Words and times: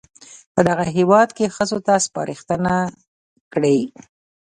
په 0.53 0.61
دغه 0.69 0.85
هېواد 0.97 1.29
کې 1.37 1.53
ښځو 1.55 1.77
ته 1.87 1.93
سپارښتنه 2.05 2.73
کړې 3.53 3.79